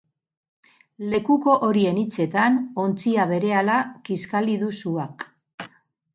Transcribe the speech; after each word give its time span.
Lekuko 1.11 1.53
horien 1.67 1.99
hitzetan, 2.05 2.57
ontzia 2.85 3.27
berehala 3.33 3.77
kiskali 4.11 4.59
du 4.65 4.73
suak. 4.81 5.29